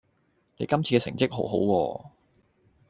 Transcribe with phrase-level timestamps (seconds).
[0.57, 2.05] 你今次嘅成績好好喎